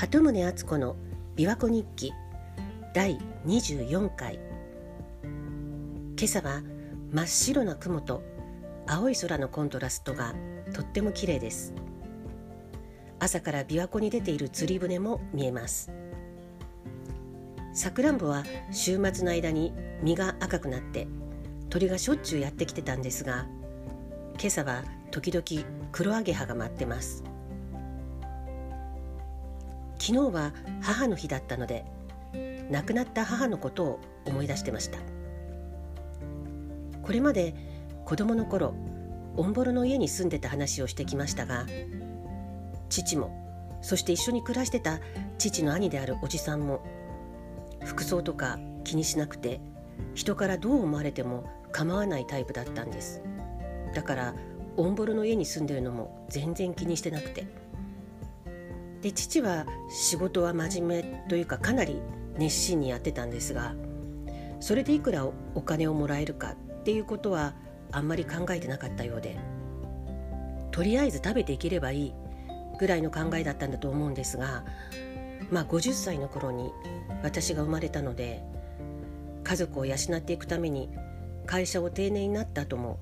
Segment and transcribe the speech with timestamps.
[0.00, 0.96] 鳩宗敦子の
[1.36, 2.14] 琵琶湖日記
[2.94, 4.40] 第24回。
[6.18, 6.62] 今朝は
[7.12, 8.22] 真っ白な雲と
[8.86, 10.34] 青い空のコントラストが
[10.72, 11.74] とっても綺麗です。
[13.18, 15.90] 朝から琵琶湖に出ている釣り船も見えます。
[17.74, 21.08] さくらんぼは週末の間に実が赤くなって
[21.68, 23.46] 鳥がしょっちゅうやってきてたんですが
[24.38, 27.22] 今朝は時々黒アゲハが舞ってます。
[30.00, 31.84] 昨日は母の日だったので
[32.70, 34.98] 亡くなった母のことを思い出してました。
[37.02, 37.54] これまで
[38.06, 38.74] 子供の頃
[39.36, 41.66] オンボロの家に住んでた話をしてきましたが
[42.88, 45.00] 父もそして一緒に暮らしてた
[45.38, 46.84] 父の兄であるおじさんも
[47.84, 49.60] 服装とか気にしなくて
[50.14, 53.22] 人からどう思われても構わないタイプだったんです。
[53.94, 54.34] だから
[54.76, 57.69] オンボロの家に住んでるのも全然気にしてなくて。
[59.02, 62.00] で父は仕事は真面目というかかなり
[62.36, 63.74] 熱心にやってたんですが
[64.60, 67.54] それでいくらお金をもらえるかっていうことは
[67.92, 69.38] あんまり考えてなかったようで
[70.70, 72.14] とりあえず食べていければいい
[72.78, 74.64] ぐらいの考えだったんだと思うんですが
[75.50, 76.70] まあ50歳の頃に
[77.22, 78.42] 私が生まれたので
[79.44, 80.90] 家族を養っていくために
[81.46, 83.00] 会社を定年になった後も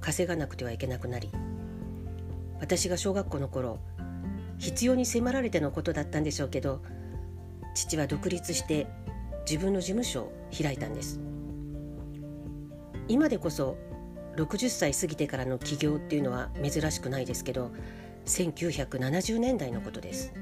[0.00, 1.30] 稼がなくてはいけなくなり
[2.60, 3.78] 私が小学校の頃
[4.60, 6.82] 必要に迫られてのことだったんでしょうけど
[7.74, 8.86] 父は独立して
[9.48, 11.18] 自分の事務所を開いたんです。
[13.08, 13.76] 今でこそ
[14.36, 17.72] 60歳過ぎてからの起業っていうのは珍しくないですけど
[18.26, 20.32] 1970年代のことです。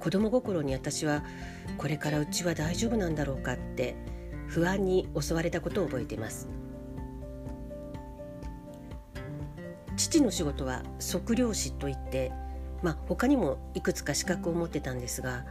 [0.00, 1.24] 子供心に私は
[1.78, 3.96] これからうちは大丈夫なんだろうかって
[4.48, 6.48] 不安に襲われたことを覚えています。
[9.96, 12.32] 父の仕事は測量士といって
[12.82, 15.44] まあ、他にもいくつか資格を持ってたんですが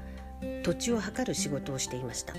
[0.63, 2.33] 土地を測る仕事をしていました。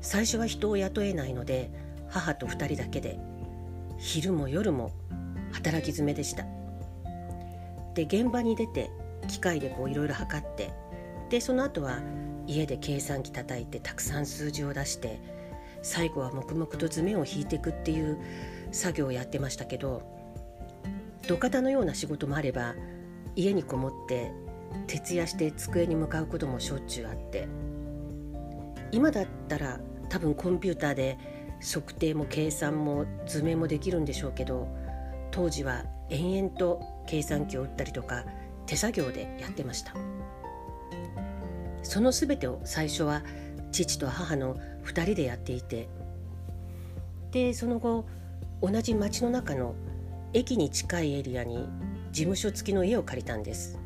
[0.00, 1.70] 最初は人を雇えないので
[2.08, 3.18] 母と2人だけで
[3.98, 4.92] 昼も夜も
[5.52, 6.44] 働き詰めでした。
[7.94, 8.90] で現場に出て
[9.28, 10.72] 機械でこういろいろ測って
[11.30, 12.00] でその後は
[12.46, 15.18] 家で計算機叩いてたくさん数字を出して
[15.82, 18.18] 最後は黙々と図面を引いていくっていう
[18.72, 20.02] 作業をやってましたけど
[21.26, 22.74] 土方のような仕事もあれば
[23.36, 24.32] 家にこもって
[24.86, 27.48] 徹夜して机に向かうこともしょっちゅうあって
[28.92, 31.18] 今だったら多分コンピューターで
[31.60, 34.68] 測定も計算も図面もできるんでしょうけど
[35.30, 38.24] 当時は延々と計算機を打ったりとか
[38.66, 39.94] 手作業でやってました。
[41.84, 43.22] その全てを最初は
[43.70, 45.88] 父と母の2人でやっていて
[47.30, 48.06] でその後
[48.62, 49.74] 同じ町の中の
[50.32, 51.68] 駅に近いエリアに
[52.14, 53.76] 事務所付きの家を借りたんです。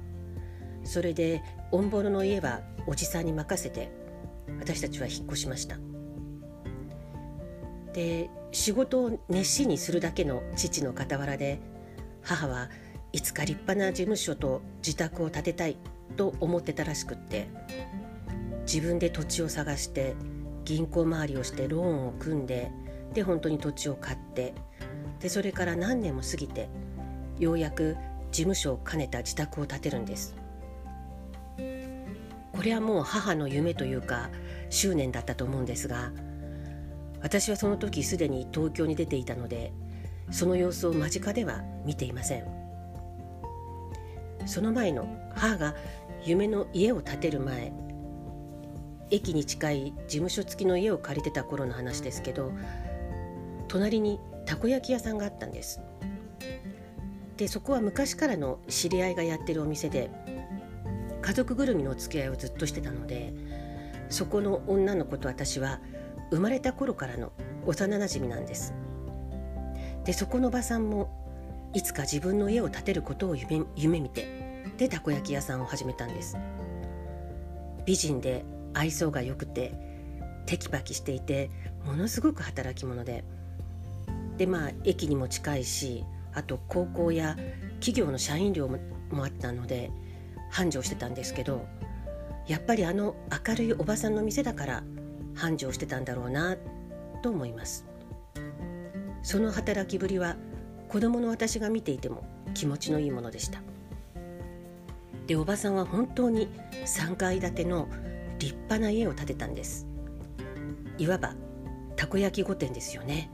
[0.85, 3.91] それでオンボロの家はおじさんに任せて
[4.61, 5.79] 私たちは引っ越しました。
[7.95, 11.59] で仕事を熱心にするだけの父の傍らで
[12.23, 12.69] 母は
[13.13, 15.79] いつか立派な事務所と自宅を建てたい
[16.19, 17.49] と思ってたらしくって
[18.67, 20.15] 自分で土地を探して
[20.67, 22.71] 銀行回りをしてローンを組んで
[23.15, 24.53] で本当に土地を買って
[25.21, 26.69] でそれから何年も過ぎて
[27.39, 27.97] ようやく
[28.31, 30.35] 事務所を兼ねた自宅を建てるんです。
[32.53, 34.31] これはもう母の夢というか
[34.69, 36.11] 執念だったと思うんですが
[37.23, 39.73] 私はその時すでに東京に出ていたので
[40.33, 42.45] その様子を間近では見ていません。
[44.45, 45.75] その前の母が
[46.25, 47.73] 夢の家を建てる前
[49.11, 52.53] 駅に近い事務所付きの家を借りてた頃の話ですけど
[53.69, 55.81] 隣にたこ焼き屋さんがあったんです。
[57.39, 60.11] でそこは昔からの知り合いがやってるお店で
[61.23, 63.33] 家族ぐるみのお付き合いをずっとしてたので
[64.11, 65.81] そこの女の子と私は
[66.31, 67.33] 生まれた頃からの
[67.65, 68.75] 幼なじみなんです。
[70.05, 76.37] でそこのおばさんもいつか自分の家を建てることを夢夢見てでたこ焼き屋さんを始めたんです。
[77.87, 79.75] 美人で愛想が良くて
[80.47, 81.51] テキパキしていて
[81.85, 83.25] ものすごく働き者で。
[84.39, 86.05] でまあ駅にも近いし
[86.35, 87.37] あと高校や
[87.81, 88.79] 企業の社員寮も
[89.25, 89.91] あったので
[90.51, 91.67] 繁盛してたんですけど
[92.47, 93.15] やっぱりあの
[93.47, 94.83] 明るいおばさんの店だから
[95.35, 96.57] 繁盛してたんだろうな
[97.23, 97.85] と思います。
[99.23, 100.37] その働きぶりは
[100.89, 103.61] 子供の私が見ていても気持ちのいいものでした。
[105.27, 106.49] でおばさんは本当に
[106.87, 107.89] 3階建ての
[108.39, 109.87] 立派な家を建てたんです。
[110.97, 111.35] いわば
[111.97, 113.31] たこ焼き御殿ですよね。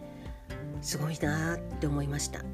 [0.83, 2.45] すごいなって思いました。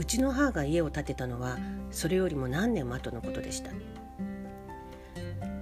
[0.00, 1.58] うちの母が家を建てたのは
[1.90, 3.70] それよりも何年も後のことでした。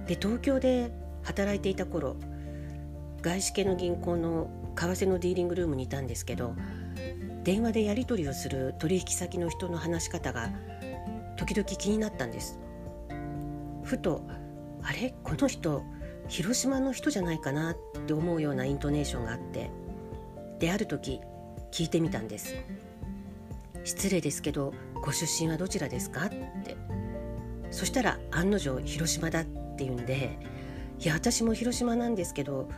[0.07, 0.93] で東京で
[1.23, 2.15] 働いていた頃
[3.21, 6.55] 外資系の銀行の為替のディーリングルームにいたんですけど
[7.43, 10.49] 電話でやり取りをする取引先の人の話し方が
[11.35, 12.57] 時々気になったんです。
[13.83, 14.23] ふと
[14.81, 15.13] あれ？
[15.21, 15.83] この人
[16.29, 17.77] 広島の人じゃないかなっ
[18.07, 19.69] て思うようなイントネーションがあって
[20.59, 21.19] である時
[21.73, 22.55] 聞いてみたんです。
[23.89, 24.71] 失礼ですけど
[25.03, 26.27] ご出身はどちらですか？
[26.27, 26.77] って。
[27.71, 30.37] そしたら案の定広島だって言うんで
[30.99, 32.69] いや私も広島なんですけど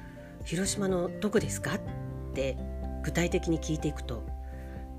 [0.45, 1.75] 広島のどこですか？
[1.75, 1.79] っ
[2.33, 2.55] て
[3.03, 4.23] 具体的に聞いていくと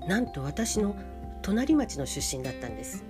[0.07, 0.95] なんと私の
[1.41, 3.03] 隣町の出身だったんです。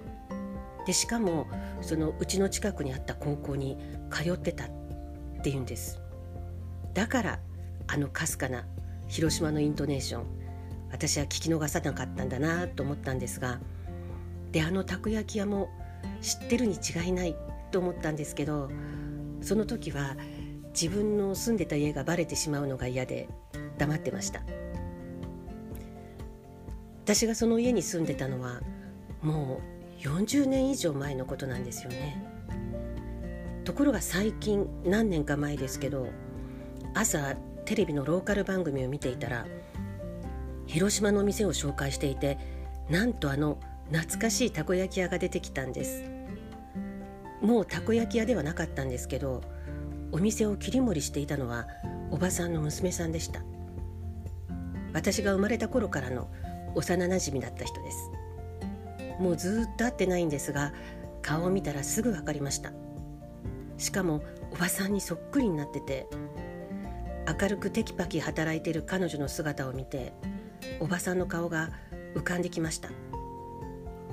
[0.85, 1.47] でしかも
[1.81, 3.77] そのうちの近くにあった高校に
[4.09, 4.69] 通ってたっ
[5.43, 5.99] ていうんです。
[6.93, 7.39] だから
[7.87, 8.65] あのかすかな
[9.07, 10.42] 広島のイントネーション
[10.93, 13.59] 私は聞き逃さなかったんだなと思ったんですが
[14.51, 15.67] であのたこ焼き屋も
[16.21, 17.35] 知ってるに違いない
[17.71, 18.69] と思ったんですけど
[19.41, 20.15] その時は
[20.79, 23.27] 自分の住んでた家がバレてしまうのが嫌で
[23.77, 24.41] 黙ってました。
[27.03, 28.61] 私がその家に住んでたのは
[29.21, 29.59] も
[29.99, 32.23] う40年以上前のことなんですよね。
[33.65, 36.07] ところが最近何年か前ですけど
[36.93, 37.35] 朝
[37.65, 39.45] テレビのローカル番組を見ていたら
[40.65, 42.37] 広島の店を紹介していて
[42.89, 43.59] なんとあの
[43.91, 46.03] 懐かしいたこ焼き屋が出てきたんです。
[47.41, 49.41] もうたこ焼き屋ではなかったんですけど
[50.13, 51.67] お店を切り盛りしていたのは
[52.09, 53.41] おばさんの娘さんでした。
[54.93, 56.29] 私が生まれた頃からの
[56.75, 58.11] 幼なじみだった人です。
[59.19, 60.73] もうずっと会ってないんですが
[61.21, 62.71] 顔を見たらすぐ分かりました。
[63.77, 66.07] しかもおばさんにそっくりになってて
[67.41, 70.13] 明るくテキパキ働いてる彼女の姿を見て
[70.79, 71.71] おばさんの顔が
[72.15, 72.89] 浮かんできました。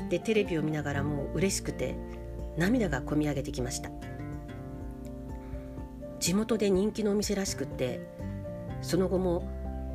[0.08, 1.94] でテレビを見ながらもう嬉しくて
[2.56, 3.91] 涙がこみ上げてきました。
[6.19, 8.00] 地元で人気のお店らしくって
[8.82, 9.49] その後も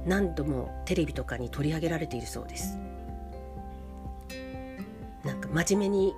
[0.06, 2.78] 何度もテレビとかに取り上げられているそうです。
[5.24, 6.14] なんか真面目に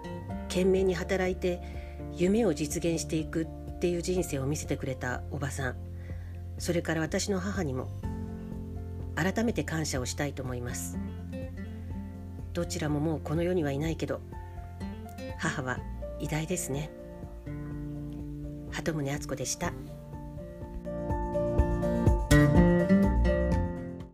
[0.49, 1.61] 懸命に働いて
[2.13, 5.75] 夢を実現していくっていう人生を見せてくれたおばさん。
[6.57, 7.87] それから私の母にも
[9.17, 10.97] 改めて感謝をしたいと思います
[12.53, 14.21] どちらももうこの世にはいないけど
[15.39, 15.79] 母は
[16.19, 16.91] 偉大ですね
[18.71, 19.73] 鳩宗敦子でした。